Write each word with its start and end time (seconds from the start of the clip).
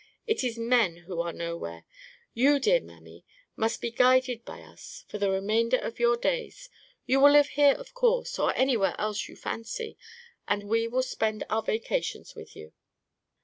It 0.25 0.43
is 0.43 0.57
men 0.57 1.03
who 1.05 1.21
are 1.21 1.31
nowhere. 1.31 1.85
You, 2.33 2.57
dear 2.59 2.81
mammy, 2.81 3.23
must 3.55 3.81
be 3.81 3.91
guided 3.91 4.43
by 4.43 4.63
us 4.63 5.05
for 5.07 5.19
the 5.19 5.29
remainder 5.29 5.77
of 5.77 5.99
your 5.99 6.17
days. 6.17 6.69
You 7.05 7.19
will 7.19 7.29
live 7.33 7.49
here, 7.49 7.75
of 7.75 7.93
course, 7.93 8.39
or 8.39 8.51
anywhere 8.57 8.95
else 8.97 9.29
you 9.29 9.35
fancy, 9.35 9.99
and 10.47 10.63
we 10.63 10.87
will 10.87 11.03
spend 11.03 11.43
our 11.51 11.61
vacations 11.61 12.33
with 12.33 12.55
you." 12.55 12.73